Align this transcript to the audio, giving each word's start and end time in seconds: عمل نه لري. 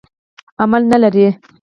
عمل 0.61 0.83
نه 0.91 0.97
لري. 1.03 1.27